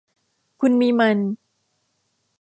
[0.59, 1.17] คุณมีมัน